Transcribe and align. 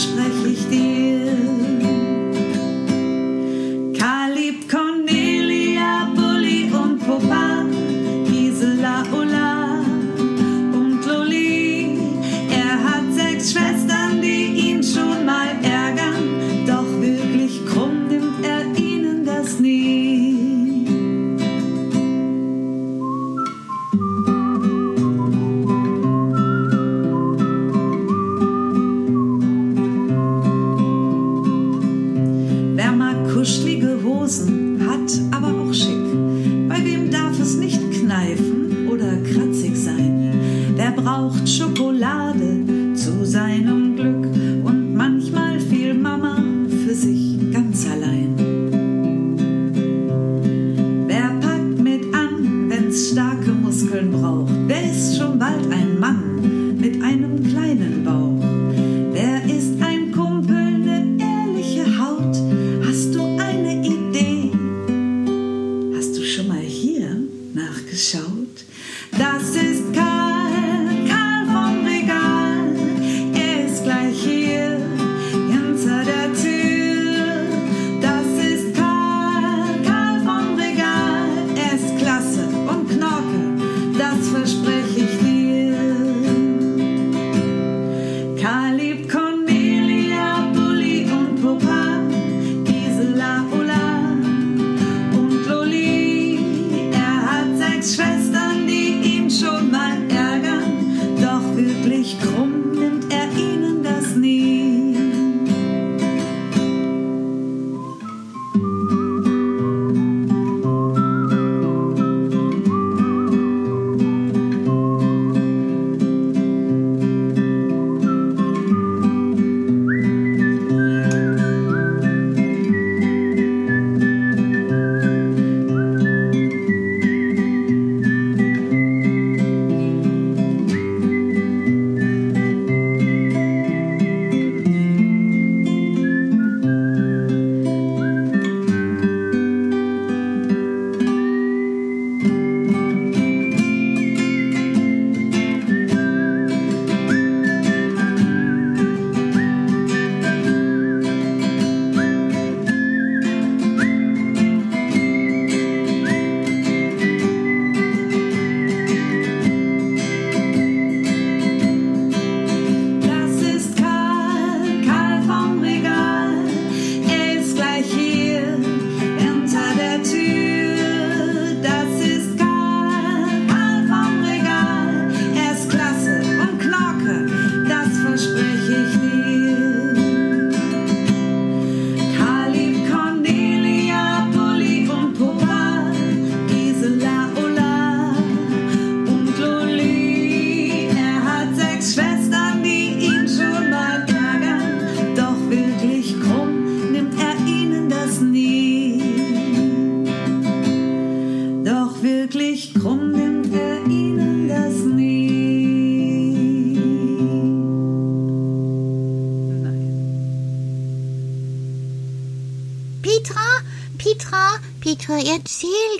spreche 0.00 0.48
ich 0.48 0.68
dir. 0.68 1.79
Duschelige 33.40 33.98
Hosen, 34.04 34.78
hat 34.86 35.10
aber 35.30 35.48
auch 35.62 35.72
schick. 35.72 36.68
Bei 36.68 36.84
wem 36.84 37.10
darf 37.10 37.40
es 37.40 37.56
nicht 37.56 37.80
kneifen 37.90 38.86
oder 38.86 39.16
kratzig 39.16 39.74
sein? 39.78 40.34
Der 40.76 40.90
braucht 40.90 41.48
Schokolade. 41.48 41.89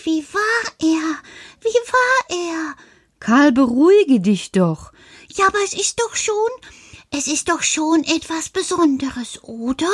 wie 0.05 0.25
war 0.33 0.73
er? 0.79 1.19
Wie 1.61 1.93
war 1.93 2.39
er? 2.39 2.77
Karl, 3.21 3.53
beruhige 3.53 4.21
dich 4.21 4.53
doch. 4.53 4.93
Ja, 5.29 5.47
aber 5.47 5.59
es 5.65 5.75
ist 5.75 6.01
doch 6.01 6.17
schon, 6.17 6.51
es 7.11 7.27
ist 7.27 7.49
doch 7.49 7.63
schon 7.63 8.05
etwas 8.05 8.49
Besonderes, 8.49 9.43
oder? 9.43 9.91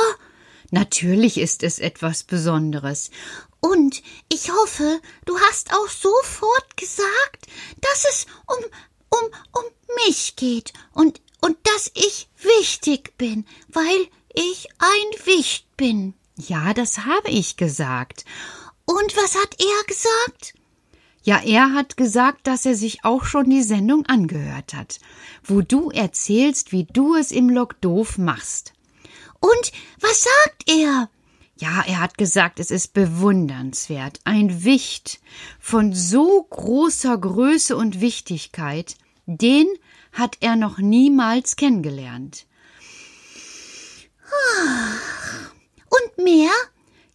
Natürlich 0.71 1.39
ist 1.39 1.63
es 1.63 1.79
etwas 1.79 2.25
Besonderes. 2.25 3.11
Und 3.61 4.03
ich 4.33 4.51
hoffe, 4.53 5.01
du 5.25 5.39
hast 5.41 5.73
auch 5.73 5.89
sofort 5.89 6.77
gesagt, 6.77 7.47
dass 7.81 8.05
es 8.11 8.27
um, 8.47 8.65
um, 9.11 9.31
um 9.53 9.65
mich 10.07 10.37
geht 10.37 10.73
und, 10.93 11.21
und 11.41 11.57
dass 11.65 11.91
ich 11.95 12.29
wichtig 12.39 13.17
bin, 13.19 13.47
weil 13.69 14.09
ich 14.35 14.69
ein 14.79 15.27
Wicht 15.27 15.77
bin. 15.77 16.15
Ja, 16.37 16.75
das 16.75 16.99
habe 16.99 17.31
ich 17.31 17.57
gesagt. 17.57 18.25
Und 18.87 19.17
was 19.17 19.35
hat 19.35 19.57
er 19.61 19.85
gesagt? 19.87 20.55
Ja, 21.23 21.41
er 21.43 21.73
hat 21.73 21.97
gesagt, 21.97 22.47
dass 22.47 22.65
er 22.65 22.77
sich 22.77 23.05
auch 23.05 23.25
schon 23.25 23.51
die 23.51 23.63
Sendung 23.63 24.07
angehört 24.07 24.75
hat, 24.75 25.01
wo 25.43 25.61
du 25.61 25.91
erzählst, 25.91 26.71
wie 26.71 26.85
du 26.85 27.17
es 27.17 27.33
im 27.33 27.51
Lok 27.51 27.81
doof 27.81 28.17
machst. 28.17 28.73
Und 29.41 29.73
was 30.01 30.23
sagt 30.23 30.71
er? 30.71 31.11
Ja, 31.59 31.83
er 31.87 32.01
hat 32.01 32.17
gesagt, 32.17 32.61
es 32.61 32.71
ist 32.71 32.93
bewundernswert, 32.93 34.21
ein 34.25 34.63
Wicht 34.63 35.21
von 35.59 35.93
so 35.93 36.45
großer 36.45 37.19
Größe 37.19 37.77
und 37.77 38.01
Wichtigkeit, 38.01 38.95
den 39.27 39.67
hat 40.13 40.37
er 40.41 40.55
noch 40.55 40.79
niemals 40.79 41.57
kennengelernt. 41.57 42.47
Und 45.89 46.25
mehr? 46.25 46.53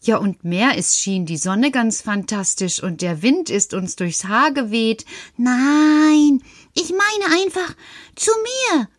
Ja, 0.04 0.18
und 0.18 0.44
mehr, 0.44 0.80
es 0.80 0.98
schien 0.98 1.28
die 1.28 1.38
Sonne 1.38 1.70
ganz 1.70 2.02
fantastisch 2.02 2.82
und 2.82 3.04
der 3.04 3.22
Wind 3.22 3.52
ist 3.52 3.76
uns 3.76 3.96
durchs 3.96 4.26
Haar 4.26 4.52
geweht. 4.52 5.06
Nein, 5.38 6.42
ich 6.74 6.90
meine 6.90 7.40
einfach 7.40 7.76
zu 8.16 8.32
mir. 8.42 8.90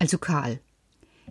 Also 0.00 0.18
Karl, 0.18 0.58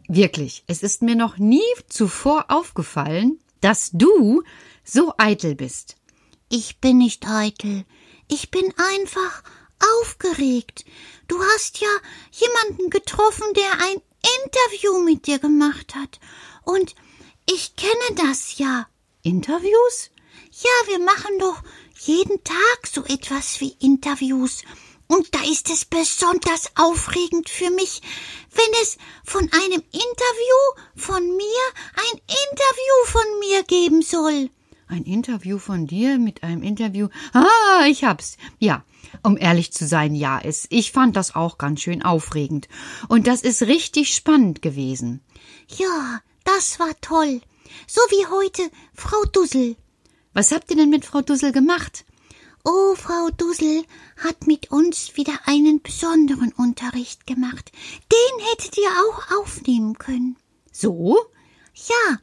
wirklich, 0.07 0.63
es 0.67 0.81
ist 0.81 1.01
mir 1.01 1.15
noch 1.15 1.37
nie 1.37 1.59
zuvor 1.89 2.45
aufgefallen, 2.47 3.37
dass 3.59 3.89
du 3.91 4.43
so 4.85 5.13
eitel 5.17 5.55
bist. 5.55 5.97
Ich 6.47 6.79
bin 6.79 6.97
nicht 6.97 7.27
eitel. 7.27 7.83
Ich 8.29 8.49
bin 8.49 8.73
einfach 8.77 9.43
aufgeregt. 10.01 10.85
Du 11.27 11.37
hast 11.53 11.81
ja 11.81 11.89
jemanden 12.31 12.89
getroffen, 12.89 13.47
der 13.57 13.73
ein 13.73 14.01
Interview 14.45 15.03
mit 15.03 15.27
dir 15.27 15.39
gemacht 15.39 15.95
hat. 15.95 16.21
Und 16.63 16.95
ich 17.45 17.75
kenne 17.75 18.15
das 18.15 18.57
ja. 18.57 18.87
Interviews? 19.27 20.09
Ja, 20.53 20.87
wir 20.87 20.99
machen 20.99 21.37
doch 21.39 21.61
jeden 21.99 22.41
Tag 22.45 22.87
so 22.89 23.03
etwas 23.03 23.59
wie 23.59 23.75
Interviews. 23.79 24.63
Und 25.07 25.35
da 25.35 25.39
ist 25.43 25.69
es 25.69 25.83
besonders 25.83 26.71
aufregend 26.75 27.49
für 27.49 27.69
mich, 27.71 28.01
wenn 28.53 28.81
es 28.81 28.97
von 29.25 29.41
einem 29.41 29.83
Interview 29.91 30.59
von 30.95 31.23
mir 31.23 31.63
ein 31.95 32.21
Interview 32.21 32.95
von 33.05 33.39
mir 33.41 33.63
geben 33.63 34.01
soll. 34.01 34.49
Ein 34.87 35.03
Interview 35.03 35.59
von 35.59 35.87
dir 35.87 36.19
mit 36.19 36.43
einem 36.43 36.63
Interview. 36.63 37.09
Ah, 37.33 37.85
ich 37.85 38.05
hab's. 38.05 38.37
Ja, 38.59 38.85
um 39.23 39.35
ehrlich 39.35 39.73
zu 39.73 39.85
sein, 39.85 40.15
ja, 40.15 40.39
es. 40.41 40.67
Ich 40.69 40.93
fand 40.93 41.17
das 41.17 41.35
auch 41.35 41.57
ganz 41.57 41.81
schön 41.81 42.01
aufregend. 42.01 42.69
Und 43.09 43.27
das 43.27 43.41
ist 43.41 43.63
richtig 43.63 44.15
spannend 44.15 44.61
gewesen. 44.61 45.19
Ja, 45.77 46.21
das 46.45 46.79
war 46.79 46.91
toll. 47.01 47.41
So 47.87 48.01
wie 48.09 48.25
heute 48.27 48.69
Frau 48.93 49.23
Dussel. 49.31 49.75
Was 50.33 50.51
habt 50.51 50.69
ihr 50.69 50.77
denn 50.77 50.89
mit 50.89 51.05
Frau 51.05 51.21
Dussel 51.21 51.51
gemacht? 51.51 52.05
Oh, 52.63 52.95
Frau 52.95 53.29
Dussel 53.29 53.85
hat 54.17 54.45
mit 54.45 54.71
uns 54.71 55.15
wieder 55.15 55.33
einen 55.45 55.81
besonderen 55.81 56.51
Unterricht 56.51 57.25
gemacht. 57.25 57.71
Den 58.11 58.45
hättet 58.47 58.77
ihr 58.77 58.89
auch 58.89 59.39
aufnehmen 59.39 59.97
können. 59.97 60.35
So? 60.71 61.17
Ja, 61.73 62.17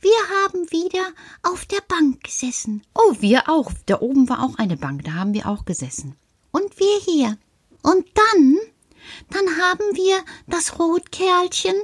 wir 0.00 0.44
haben 0.44 0.70
wieder 0.70 1.12
auf 1.42 1.64
der 1.64 1.80
Bank 1.80 2.22
gesessen. 2.22 2.82
Oh, 2.94 3.16
wir 3.20 3.48
auch. 3.48 3.72
Da 3.86 4.00
oben 4.00 4.28
war 4.28 4.44
auch 4.44 4.56
eine 4.58 4.76
Bank, 4.76 5.04
da 5.04 5.14
haben 5.14 5.34
wir 5.34 5.48
auch 5.48 5.64
gesessen. 5.64 6.16
Und 6.50 6.78
wir 6.78 6.98
hier. 7.00 7.38
Und 7.82 8.06
dann, 8.14 8.58
dann 9.30 9.56
haben 9.56 9.96
wir 9.96 10.22
das 10.46 10.78
Rotkerlchen 10.78 11.76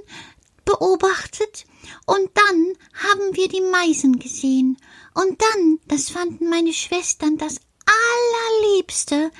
beobachtet 0.64 1.66
und 2.06 2.30
dann 2.34 2.72
haben 2.94 3.36
wir 3.36 3.48
die 3.48 3.60
Meisen 3.60 4.18
gesehen. 4.18 4.76
Und 5.14 5.40
dann, 5.40 5.78
das 5.86 6.10
fanden 6.10 6.48
meine 6.48 6.72
Schwestern 6.72 7.38
das 7.38 7.60
allerliebste, 7.86 9.30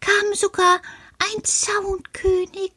kam 0.00 0.34
sogar 0.34 0.80
ein 1.18 1.44
Zaunkönig. 1.44 2.72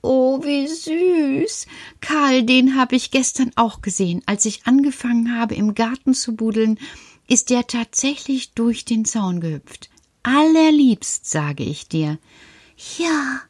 Oh, 0.00 0.42
wie 0.44 0.68
süß. 0.68 1.66
Karl, 2.00 2.44
den 2.44 2.76
habe 2.76 2.94
ich 2.94 3.10
gestern 3.10 3.50
auch 3.56 3.82
gesehen. 3.82 4.22
Als 4.26 4.44
ich 4.44 4.66
angefangen 4.66 5.36
habe, 5.36 5.54
im 5.54 5.74
Garten 5.74 6.14
zu 6.14 6.36
budeln, 6.36 6.78
ist 7.26 7.50
der 7.50 7.66
tatsächlich 7.66 8.52
durch 8.52 8.84
den 8.84 9.04
Zaun 9.04 9.40
gehüpft. 9.40 9.90
Allerliebst, 10.22 11.28
sage 11.28 11.64
ich 11.64 11.88
dir. 11.88 12.18
Ja, 12.96 13.40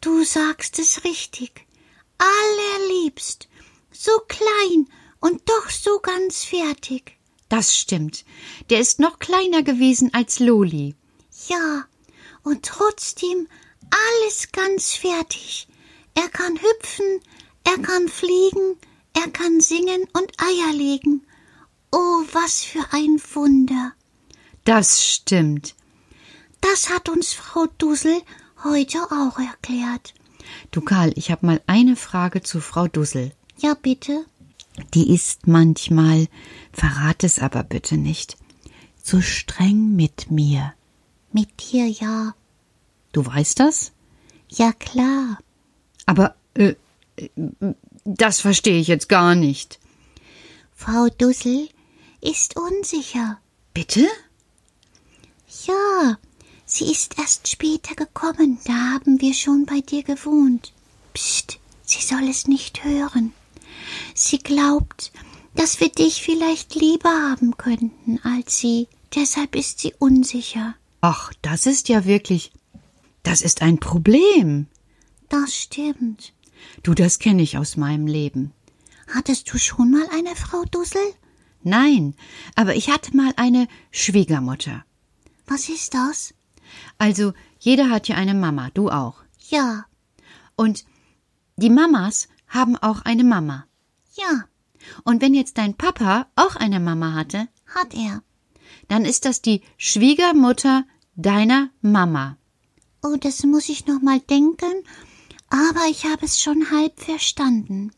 du 0.00 0.22
sagst 0.22 0.78
es 0.78 1.04
richtig. 1.04 1.66
Allerliebst. 2.18 3.48
So 3.96 4.12
klein 4.28 4.88
und 5.20 5.48
doch 5.48 5.70
so 5.70 6.00
ganz 6.00 6.44
fertig. 6.44 7.16
Das 7.48 7.76
stimmt. 7.76 8.24
Der 8.68 8.80
ist 8.80 8.98
noch 8.98 9.20
kleiner 9.20 9.62
gewesen 9.62 10.12
als 10.12 10.40
Loli. 10.40 10.96
Ja, 11.48 11.84
und 12.42 12.64
trotzdem 12.64 13.48
alles 13.90 14.50
ganz 14.50 14.92
fertig. 14.94 15.68
Er 16.14 16.28
kann 16.28 16.56
hüpfen, 16.56 17.20
er 17.64 17.78
kann 17.78 18.08
fliegen, 18.08 18.76
er 19.14 19.30
kann 19.30 19.60
singen 19.60 20.04
und 20.12 20.32
Eier 20.38 20.72
legen. 20.72 21.24
Oh, 21.92 22.24
was 22.32 22.62
für 22.62 22.84
ein 22.90 23.20
Wunder. 23.34 23.92
Das 24.64 25.04
stimmt. 25.04 25.74
Das 26.60 26.90
hat 26.90 27.08
uns 27.08 27.32
Frau 27.32 27.66
Dussel 27.78 28.22
heute 28.64 28.98
auch 29.12 29.38
erklärt. 29.38 30.14
Du 30.70 30.80
Karl, 30.80 31.12
ich 31.16 31.30
habe 31.30 31.46
mal 31.46 31.62
eine 31.66 31.94
Frage 31.94 32.42
zu 32.42 32.60
Frau 32.60 32.88
Dussel. 32.88 33.32
Ja, 33.58 33.74
bitte. 33.74 34.24
Die 34.94 35.14
ist 35.14 35.46
manchmal, 35.46 36.26
verrat 36.72 37.22
es 37.24 37.38
aber 37.38 37.62
bitte 37.62 37.96
nicht, 37.96 38.36
so 39.02 39.20
streng 39.20 39.94
mit 39.94 40.30
mir. 40.30 40.74
Mit 41.32 41.72
dir 41.72 41.86
ja. 41.86 42.34
Du 43.12 43.24
weißt 43.24 43.60
das? 43.60 43.92
Ja, 44.48 44.72
klar. 44.72 45.38
Aber, 46.06 46.34
äh, 46.54 46.74
das 48.04 48.40
verstehe 48.40 48.80
ich 48.80 48.88
jetzt 48.88 49.08
gar 49.08 49.34
nicht. 49.34 49.78
Frau 50.74 51.08
Dussel 51.08 51.68
ist 52.20 52.56
unsicher. 52.56 53.38
Bitte? 53.72 54.06
Ja, 55.66 56.18
sie 56.66 56.90
ist 56.90 57.18
erst 57.18 57.48
später 57.48 57.94
gekommen, 57.94 58.58
da 58.64 58.94
haben 58.94 59.20
wir 59.20 59.34
schon 59.34 59.66
bei 59.66 59.80
dir 59.80 60.02
gewohnt. 60.02 60.72
Psst, 61.12 61.58
sie 61.84 62.02
soll 62.02 62.28
es 62.28 62.48
nicht 62.48 62.84
hören. 62.84 63.32
Sie 64.14 64.38
glaubt, 64.38 65.12
dass 65.54 65.80
wir 65.80 65.88
dich 65.88 66.22
vielleicht 66.22 66.74
lieber 66.74 67.10
haben 67.10 67.56
könnten 67.56 68.18
als 68.22 68.58
sie, 68.58 68.88
deshalb 69.14 69.54
ist 69.54 69.80
sie 69.80 69.94
unsicher. 69.98 70.74
Ach, 71.00 71.32
das 71.42 71.66
ist 71.66 71.88
ja 71.88 72.04
wirklich. 72.04 72.52
Das 73.22 73.40
ist 73.42 73.62
ein 73.62 73.78
Problem. 73.78 74.66
Das 75.28 75.54
stimmt. 75.54 76.32
Du, 76.82 76.94
das 76.94 77.18
kenne 77.18 77.42
ich 77.42 77.58
aus 77.58 77.76
meinem 77.76 78.06
Leben. 78.06 78.52
Hattest 79.12 79.52
du 79.52 79.58
schon 79.58 79.90
mal 79.90 80.06
eine 80.12 80.34
Frau 80.34 80.64
Dussel? 80.70 81.02
Nein, 81.62 82.14
aber 82.54 82.74
ich 82.74 82.90
hatte 82.90 83.16
mal 83.16 83.32
eine 83.36 83.68
Schwiegermutter. 83.90 84.84
Was 85.46 85.68
ist 85.68 85.94
das? 85.94 86.34
Also, 86.98 87.32
jeder 87.58 87.90
hat 87.90 88.08
ja 88.08 88.16
eine 88.16 88.34
Mama, 88.34 88.70
du 88.74 88.90
auch. 88.90 89.22
Ja. 89.48 89.86
Und 90.56 90.84
die 91.56 91.70
Mamas 91.70 92.28
haben 92.48 92.76
auch 92.76 93.02
eine 93.02 93.24
Mama. 93.24 93.66
Ja. 94.14 94.44
Und 95.04 95.22
wenn 95.22 95.34
jetzt 95.34 95.58
dein 95.58 95.74
Papa 95.74 96.26
auch 96.36 96.56
eine 96.56 96.80
Mama 96.80 97.14
hatte, 97.14 97.48
hat 97.66 97.94
er. 97.94 98.22
Dann 98.88 99.04
ist 99.04 99.24
das 99.24 99.42
die 99.42 99.62
Schwiegermutter 99.76 100.84
deiner 101.16 101.70
Mama. 101.80 102.36
Oh, 103.02 103.16
das 103.18 103.44
muss 103.44 103.68
ich 103.68 103.86
noch 103.86 104.00
mal 104.00 104.20
denken, 104.20 104.72
aber 105.48 105.86
ich 105.90 106.04
habe 106.04 106.24
es 106.24 106.40
schon 106.40 106.70
halb 106.70 106.98
verstanden. 107.00 107.92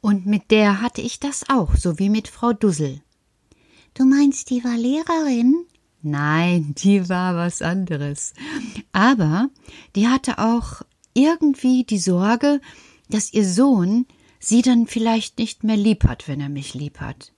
Und 0.00 0.26
mit 0.26 0.50
der 0.50 0.80
hatte 0.80 1.00
ich 1.00 1.18
das 1.18 1.48
auch, 1.48 1.74
so 1.76 1.98
wie 1.98 2.08
mit 2.08 2.28
Frau 2.28 2.52
Dussel. 2.52 3.02
Du 3.94 4.04
meinst, 4.04 4.50
die 4.50 4.62
war 4.62 4.76
Lehrerin? 4.76 5.64
Nein, 6.02 6.74
die 6.78 7.08
war 7.08 7.34
was 7.34 7.62
anderes. 7.62 8.32
Aber 8.92 9.50
die 9.96 10.06
hatte 10.06 10.38
auch 10.38 10.82
irgendwie 11.14 11.84
die 11.84 11.98
Sorge, 11.98 12.60
dass 13.08 13.32
ihr 13.32 13.44
Sohn 13.44 14.06
sie 14.38 14.62
dann 14.62 14.86
vielleicht 14.86 15.38
nicht 15.38 15.64
mehr 15.64 15.76
lieb 15.76 16.04
hat, 16.04 16.28
wenn 16.28 16.40
er 16.40 16.48
mich 16.48 16.74
lieb 16.74 17.00
hat. 17.00 17.32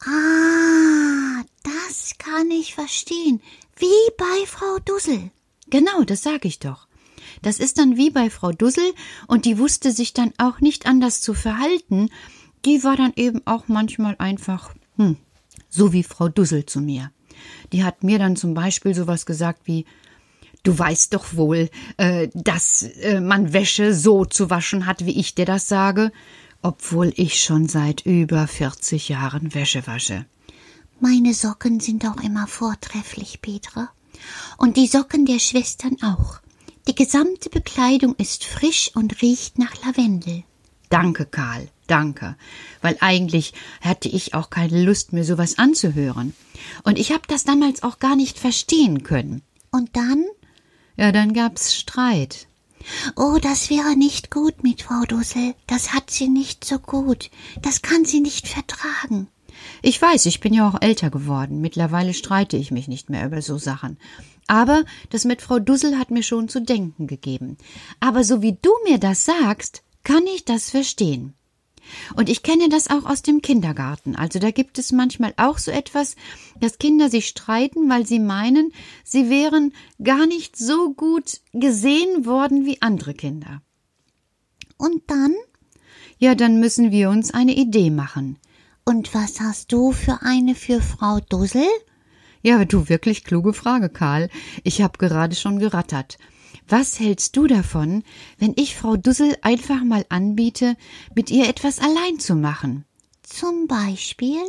Ah, 0.00 1.44
das 1.62 2.18
kann 2.18 2.50
ich 2.50 2.74
verstehen. 2.74 3.40
Wie 3.76 3.86
bei 4.16 4.46
Frau 4.46 4.78
Dussel. 4.84 5.30
Genau, 5.68 6.02
das 6.04 6.22
sag 6.22 6.44
ich 6.44 6.58
doch. 6.58 6.86
Das 7.40 7.58
ist 7.58 7.78
dann 7.78 7.96
wie 7.96 8.10
bei 8.10 8.30
Frau 8.30 8.52
Dussel, 8.52 8.92
und 9.26 9.44
die 9.44 9.58
wusste 9.58 9.92
sich 9.92 10.12
dann 10.12 10.32
auch 10.38 10.60
nicht 10.60 10.86
anders 10.86 11.20
zu 11.20 11.34
verhalten. 11.34 12.10
Die 12.64 12.84
war 12.84 12.96
dann 12.96 13.12
eben 13.16 13.42
auch 13.46 13.68
manchmal 13.68 14.16
einfach, 14.18 14.74
hm, 14.96 15.16
so 15.68 15.92
wie 15.92 16.02
Frau 16.02 16.28
Dussel 16.28 16.66
zu 16.66 16.80
mir. 16.80 17.10
Die 17.72 17.84
hat 17.84 18.04
mir 18.04 18.18
dann 18.18 18.36
zum 18.36 18.54
Beispiel 18.54 18.94
sowas 18.94 19.26
gesagt 19.26 19.62
wie, 19.64 19.86
Du 20.62 20.78
weißt 20.78 21.12
doch 21.14 21.34
wohl, 21.34 21.70
äh, 21.96 22.28
dass 22.34 22.82
äh, 22.82 23.20
man 23.20 23.52
Wäsche 23.52 23.94
so 23.94 24.24
zu 24.24 24.48
waschen 24.48 24.86
hat, 24.86 25.04
wie 25.04 25.18
ich 25.18 25.34
dir 25.34 25.44
das 25.44 25.66
sage, 25.66 26.12
obwohl 26.62 27.12
ich 27.16 27.42
schon 27.42 27.66
seit 27.68 28.06
über 28.06 28.46
40 28.46 29.08
Jahren 29.08 29.54
Wäsche 29.54 29.86
wasche. 29.86 30.24
Meine 31.00 31.34
Socken 31.34 31.80
sind 31.80 32.06
auch 32.06 32.22
immer 32.22 32.46
vortrefflich, 32.46 33.42
Petra. 33.42 33.90
Und 34.56 34.76
die 34.76 34.86
Socken 34.86 35.26
der 35.26 35.40
Schwestern 35.40 35.96
auch. 36.00 36.40
Die 36.86 36.94
gesamte 36.94 37.50
Bekleidung 37.50 38.14
ist 38.16 38.44
frisch 38.44 38.92
und 38.94 39.20
riecht 39.20 39.58
nach 39.58 39.74
Lavendel. 39.84 40.44
Danke, 40.88 41.26
Karl, 41.26 41.68
danke. 41.88 42.36
Weil 42.82 42.96
eigentlich 43.00 43.52
hatte 43.80 44.08
ich 44.08 44.34
auch 44.34 44.50
keine 44.50 44.84
Lust, 44.84 45.12
mir 45.12 45.24
sowas 45.24 45.58
anzuhören. 45.58 46.34
Und 46.84 46.98
ich 47.00 47.10
habe 47.10 47.22
das 47.26 47.42
damals 47.42 47.82
auch 47.82 47.98
gar 47.98 48.14
nicht 48.14 48.38
verstehen 48.38 49.02
können. 49.02 49.42
Und 49.72 49.96
dann? 49.96 50.24
Ja, 50.96 51.12
dann 51.12 51.32
gab's 51.32 51.74
Streit. 51.74 52.46
Oh, 53.16 53.38
das 53.40 53.70
wäre 53.70 53.96
nicht 53.96 54.30
gut 54.30 54.62
mit 54.62 54.82
Frau 54.82 55.02
Dussel. 55.06 55.54
Das 55.66 55.92
hat 55.92 56.10
sie 56.10 56.28
nicht 56.28 56.64
so 56.64 56.78
gut. 56.78 57.30
Das 57.60 57.82
kann 57.82 58.04
sie 58.04 58.20
nicht 58.20 58.48
vertragen. 58.48 59.28
Ich 59.82 60.00
weiß, 60.00 60.26
ich 60.26 60.40
bin 60.40 60.54
ja 60.54 60.68
auch 60.68 60.80
älter 60.80 61.10
geworden. 61.10 61.60
Mittlerweile 61.60 62.14
streite 62.14 62.56
ich 62.56 62.70
mich 62.70 62.88
nicht 62.88 63.10
mehr 63.10 63.26
über 63.26 63.42
so 63.42 63.58
Sachen. 63.58 63.98
Aber 64.48 64.84
das 65.10 65.24
mit 65.24 65.42
Frau 65.42 65.58
Dussel 65.58 65.98
hat 65.98 66.10
mir 66.10 66.22
schon 66.22 66.48
zu 66.48 66.60
denken 66.60 67.06
gegeben. 67.06 67.56
Aber 68.00 68.24
so 68.24 68.42
wie 68.42 68.58
du 68.60 68.70
mir 68.84 68.98
das 68.98 69.24
sagst, 69.24 69.82
kann 70.02 70.26
ich 70.26 70.44
das 70.44 70.70
verstehen. 70.70 71.34
Und 72.16 72.28
ich 72.28 72.42
kenne 72.42 72.68
das 72.68 72.90
auch 72.90 73.04
aus 73.04 73.22
dem 73.22 73.42
Kindergarten. 73.42 74.16
Also 74.16 74.38
da 74.38 74.50
gibt 74.50 74.78
es 74.78 74.92
manchmal 74.92 75.34
auch 75.36 75.58
so 75.58 75.70
etwas, 75.70 76.16
dass 76.60 76.78
Kinder 76.78 77.10
sich 77.10 77.26
streiten, 77.26 77.88
weil 77.88 78.06
sie 78.06 78.18
meinen, 78.18 78.72
sie 79.04 79.30
wären 79.30 79.72
gar 80.02 80.26
nicht 80.26 80.56
so 80.56 80.92
gut 80.94 81.40
gesehen 81.52 82.26
worden 82.26 82.66
wie 82.66 82.80
andere 82.82 83.14
Kinder. 83.14 83.62
Und 84.76 85.02
dann? 85.06 85.34
Ja, 86.18 86.34
dann 86.34 86.60
müssen 86.60 86.90
wir 86.90 87.10
uns 87.10 87.32
eine 87.32 87.54
Idee 87.54 87.90
machen. 87.90 88.38
Und 88.84 89.14
was 89.14 89.40
hast 89.40 89.72
du 89.72 89.92
für 89.92 90.22
eine 90.22 90.54
für 90.54 90.80
Frau 90.80 91.20
Dussel? 91.20 91.68
Ja, 92.42 92.64
du 92.64 92.88
wirklich 92.88 93.22
kluge 93.22 93.52
Frage, 93.52 93.88
Karl. 93.88 94.28
Ich 94.64 94.82
hab 94.82 94.98
gerade 94.98 95.36
schon 95.36 95.60
gerattert. 95.60 96.18
Was 96.68 96.98
hältst 96.98 97.36
du 97.36 97.46
davon, 97.46 98.02
wenn 98.38 98.54
ich 98.56 98.76
Frau 98.76 98.96
Dussel 98.96 99.36
einfach 99.42 99.82
mal 99.84 100.06
anbiete, 100.08 100.76
mit 101.14 101.30
ihr 101.30 101.48
etwas 101.48 101.78
allein 101.78 102.18
zu 102.18 102.34
machen? 102.34 102.84
Zum 103.22 103.66
Beispiel? 103.66 104.40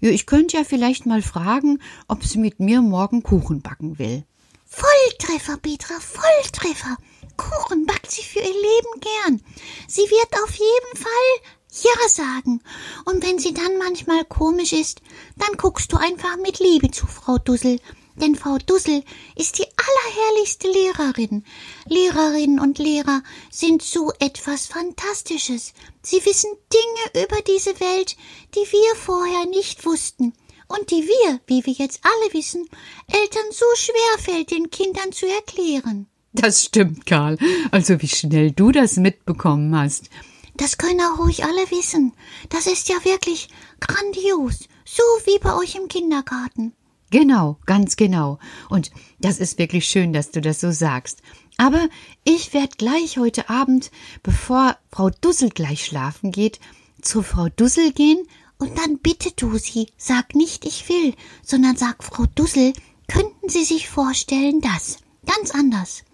Ja, 0.00 0.10
ich 0.10 0.26
könnte 0.26 0.56
ja 0.56 0.64
vielleicht 0.64 1.06
mal 1.06 1.22
fragen, 1.22 1.80
ob 2.08 2.24
sie 2.24 2.38
mit 2.38 2.60
mir 2.60 2.82
morgen 2.82 3.22
Kuchen 3.22 3.62
backen 3.62 3.98
will. 3.98 4.24
Volltreffer, 4.64 5.56
Petra, 5.58 5.94
Volltreffer. 6.00 6.96
Kuchen 7.36 7.86
backt 7.86 8.10
sie 8.10 8.22
für 8.22 8.40
ihr 8.40 8.44
Leben 8.44 9.00
gern. 9.00 9.42
Sie 9.88 10.02
wird 10.02 10.42
auf 10.42 10.54
jeden 10.54 11.02
Fall 11.02 11.52
ja 11.82 12.08
sagen. 12.08 12.60
Und 13.04 13.22
wenn 13.22 13.38
sie 13.38 13.54
dann 13.54 13.78
manchmal 13.78 14.24
komisch 14.24 14.72
ist, 14.72 15.02
dann 15.36 15.56
guckst 15.56 15.92
du 15.92 15.96
einfach 15.96 16.36
mit 16.38 16.58
Liebe 16.58 16.90
zu 16.90 17.06
Frau 17.06 17.38
Dussel. 17.38 17.78
Denn 18.16 18.34
Frau 18.34 18.56
Dussel 18.58 19.02
ist 19.34 19.58
die 19.58 19.66
allerherrlichste 19.76 20.68
Lehrerin. 20.68 21.44
Lehrerinnen 21.86 22.60
und 22.60 22.78
Lehrer 22.78 23.22
sind 23.50 23.82
so 23.82 24.12
etwas 24.20 24.66
Fantastisches. 24.66 25.74
Sie 26.02 26.24
wissen 26.24 26.50
Dinge 26.72 27.24
über 27.24 27.42
diese 27.42 27.78
Welt, 27.80 28.16
die 28.54 28.60
wir 28.72 28.96
vorher 28.96 29.46
nicht 29.46 29.84
wussten 29.84 30.32
und 30.68 30.90
die 30.90 31.06
wir, 31.06 31.40
wie 31.46 31.64
wir 31.66 31.74
jetzt 31.74 32.00
alle 32.02 32.32
wissen, 32.32 32.68
Eltern 33.06 33.50
so 33.50 33.66
schwer 33.76 34.18
fällt, 34.18 34.50
den 34.50 34.70
Kindern 34.70 35.12
zu 35.12 35.26
erklären. 35.26 36.06
Das 36.32 36.64
stimmt, 36.64 37.06
Karl. 37.06 37.38
Also 37.70 38.00
wie 38.02 38.08
schnell 38.08 38.50
du 38.50 38.72
das 38.72 38.96
mitbekommen 38.96 39.74
hast. 39.76 40.10
Das 40.56 40.78
können 40.78 41.00
auch 41.00 41.18
ruhig 41.18 41.44
alle 41.44 41.70
wissen. 41.70 42.12
Das 42.48 42.66
ist 42.66 42.88
ja 42.88 42.96
wirklich 43.04 43.48
grandios. 43.80 44.68
So 44.84 45.02
wie 45.24 45.38
bei 45.38 45.54
euch 45.56 45.74
im 45.74 45.88
Kindergarten. 45.88 46.72
Genau, 47.16 47.56
ganz 47.64 47.96
genau. 47.96 48.38
Und 48.68 48.90
das 49.20 49.38
ist 49.38 49.58
wirklich 49.58 49.86
schön, 49.86 50.12
dass 50.12 50.32
du 50.32 50.42
das 50.42 50.60
so 50.60 50.70
sagst. 50.70 51.22
Aber 51.56 51.88
ich 52.24 52.52
werde 52.52 52.76
gleich 52.76 53.16
heute 53.16 53.48
Abend, 53.48 53.90
bevor 54.22 54.76
Frau 54.90 55.08
Dussel 55.08 55.48
gleich 55.48 55.86
schlafen 55.86 56.30
geht, 56.30 56.60
zu 57.00 57.22
Frau 57.22 57.48
Dussel 57.48 57.92
gehen 57.92 58.18
und 58.58 58.76
dann 58.76 58.98
bitte 58.98 59.30
du 59.34 59.56
sie, 59.56 59.88
sag 59.96 60.34
nicht 60.34 60.66
ich 60.66 60.90
will, 60.90 61.14
sondern 61.42 61.78
sag 61.78 62.04
Frau 62.04 62.26
Dussel, 62.34 62.74
könnten 63.08 63.48
Sie 63.48 63.64
sich 63.64 63.88
vorstellen, 63.88 64.60
das. 64.60 64.98
Ganz 65.24 65.52
anders. 65.52 66.04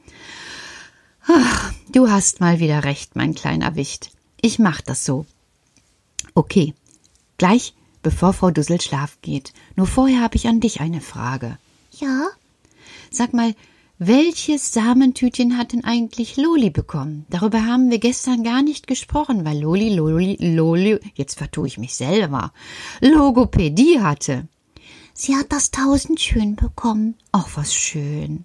Ach, 1.27 1.73
du 1.91 2.13
hast 2.13 2.39
mal 2.39 2.61
wieder 2.61 2.85
recht, 2.85 3.17
mein 3.17 3.35
kleiner 3.35 3.75
Wicht. 3.75 4.13
Ich 4.41 4.61
mach 4.61 4.81
das 4.81 5.05
so. 5.05 5.27
Okay, 6.37 6.75
gleich 7.39 7.75
bevor 8.03 8.33
Frau 8.33 8.51
Dussel 8.51 8.81
schlafen 8.81 9.19
geht. 9.23 9.53
Nur 9.77 9.87
vorher 9.87 10.21
habe 10.21 10.37
ich 10.37 10.49
an 10.49 10.61
dich 10.61 10.81
eine 10.81 11.01
Frage. 11.01 11.59
Ja? 11.99 12.29
Sag 13.11 13.33
mal, 13.33 13.55
welches 13.99 14.73
Samentütchen 14.73 15.57
hat 15.57 15.73
denn 15.73 15.85
eigentlich 15.85 16.37
Loli 16.37 16.71
bekommen? 16.71 17.25
Darüber 17.31 17.65
haben 17.65 17.91
wir 17.91 17.99
gestern 17.99 18.43
gar 18.43 18.63
nicht 18.63 18.89
gesprochen, 18.89 19.45
weil 19.45 19.61
Loli, 19.61 19.95
Loli, 19.95 20.37
Loli, 20.41 20.99
jetzt 21.15 21.39
vertue 21.39 21.69
ich 21.69 21.79
mich 21.79 21.95
selber, 21.95 22.53
Logopädie 23.01 24.01
hatte. 24.01 24.49
Sie 25.15 25.37
hat 25.37 25.53
das 25.53 25.71
Tausendschön 25.71 26.57
bekommen. 26.57 27.15
Ach, 27.31 27.49
was 27.55 27.75
schön. 27.75 28.45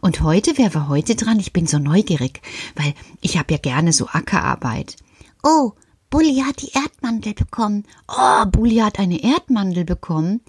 Und 0.00 0.22
heute, 0.22 0.56
wer 0.56 0.72
war 0.74 0.88
heute 0.88 1.16
dran? 1.16 1.40
Ich 1.40 1.52
bin 1.52 1.66
so 1.66 1.78
neugierig, 1.78 2.40
weil 2.76 2.94
ich 3.20 3.36
habe 3.36 3.52
ja 3.52 3.58
gerne 3.58 3.92
so 3.92 4.06
Ackerarbeit. 4.06 4.96
Oh, 5.42 5.72
Bulli 6.14 6.36
hat 6.36 6.62
die 6.62 6.70
Erdmandel 6.70 7.34
bekommen. 7.34 7.82
Oh, 8.06 8.46
Bulli 8.46 8.76
hat 8.76 9.00
eine 9.00 9.20
Erdmandel 9.20 9.84
bekommen? 9.84 10.42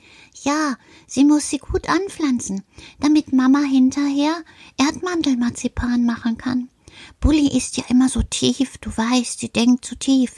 Ja, 0.43 0.77
sie 1.07 1.25
muss 1.25 1.50
sie 1.50 1.57
gut 1.57 1.89
anpflanzen, 1.89 2.62
damit 3.00 3.34
Mama 3.34 3.63
hinterher 3.63 4.43
Erdmandelmarzipan 4.77 6.05
machen 6.05 6.38
kann. 6.38 6.69
Bulli 7.19 7.48
ist 7.48 7.77
ja 7.77 7.84
immer 7.89 8.10
so 8.10 8.22
tief, 8.22 8.77
du 8.77 8.95
weißt, 8.95 9.39
sie 9.39 9.50
denkt 9.50 9.86
zu 9.86 9.95
so 9.95 9.95
tief. 9.95 10.36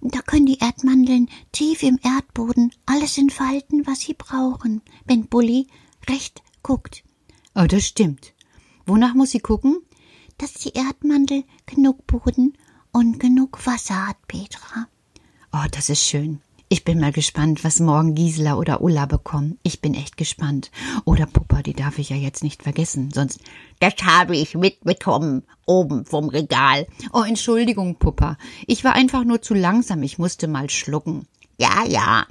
Und 0.00 0.14
da 0.14 0.22
können 0.22 0.46
die 0.46 0.60
Erdmandeln 0.60 1.28
tief 1.52 1.82
im 1.82 1.98
Erdboden 2.02 2.72
alles 2.86 3.18
entfalten, 3.18 3.86
was 3.86 4.00
sie 4.00 4.14
brauchen, 4.14 4.80
wenn 5.04 5.26
Bulli 5.26 5.66
recht 6.08 6.40
guckt. 6.62 7.04
Oh, 7.54 7.66
das 7.68 7.84
stimmt. 7.84 8.32
Wonach 8.86 9.12
muss 9.12 9.32
sie 9.32 9.40
gucken? 9.40 9.82
Dass 10.38 10.54
die 10.54 10.72
Erdmandel 10.72 11.44
genug 11.66 12.06
Boden 12.06 12.54
und 12.92 13.20
genug 13.20 13.66
Wasser 13.66 14.08
hat, 14.08 14.16
Petra. 14.26 14.86
Oh, 15.52 15.66
das 15.70 15.88
ist 15.88 16.02
schön. 16.02 16.40
Ich 16.68 16.84
bin 16.84 17.00
mal 17.00 17.10
gespannt, 17.10 17.64
was 17.64 17.80
morgen 17.80 18.14
Gisela 18.14 18.54
oder 18.56 18.80
Ulla 18.80 19.06
bekommen. 19.06 19.58
Ich 19.64 19.80
bin 19.80 19.94
echt 19.94 20.16
gespannt. 20.16 20.70
Oder 21.04 21.26
Puppa, 21.26 21.62
die 21.62 21.72
darf 21.72 21.98
ich 21.98 22.10
ja 22.10 22.16
jetzt 22.16 22.44
nicht 22.44 22.62
vergessen, 22.62 23.10
sonst. 23.12 23.40
Das 23.80 23.94
habe 24.04 24.36
ich 24.36 24.54
mitbekommen, 24.54 25.42
oben 25.66 26.06
vom 26.06 26.28
Regal. 26.28 26.86
Oh, 27.12 27.22
Entschuldigung, 27.22 27.96
Puppa. 27.96 28.38
Ich 28.68 28.84
war 28.84 28.92
einfach 28.92 29.24
nur 29.24 29.42
zu 29.42 29.54
langsam. 29.54 30.04
Ich 30.04 30.18
musste 30.18 30.46
mal 30.46 30.70
schlucken. 30.70 31.26
Ja, 31.58 31.84
ja. 31.84 32.26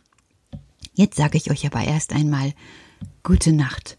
Jetzt 0.94 1.18
sage 1.18 1.38
ich 1.38 1.52
euch 1.52 1.66
aber 1.66 1.84
erst 1.84 2.14
einmal 2.14 2.54
Gute 3.24 3.52
Nacht. 3.52 3.98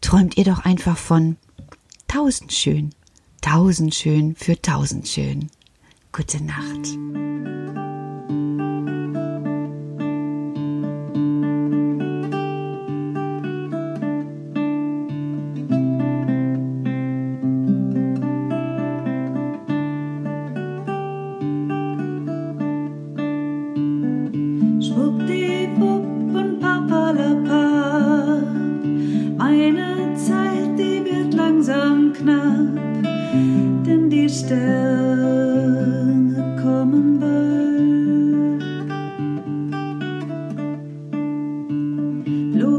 Träumt 0.00 0.36
ihr 0.36 0.44
doch 0.44 0.64
einfach 0.64 0.96
von 0.96 1.36
tausend 2.08 2.52
schön, 2.52 2.90
tausend 3.40 3.94
schön 3.94 4.34
für 4.34 4.60
tausend 4.60 5.06
schön. 5.08 5.50
Gute 6.12 6.42
Nacht. 6.42 6.98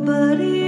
Buddy. 0.10 0.59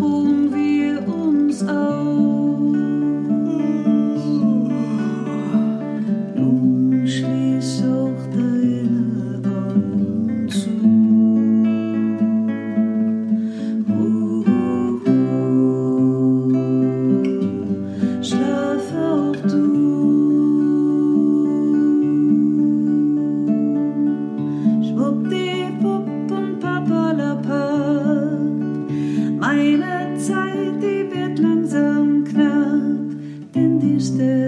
Ruhen 0.00 0.52
wir 0.52 1.06
uns 1.08 1.62
aus. 1.62 2.37
Meine 33.98 34.16
Zeit, 34.16 34.47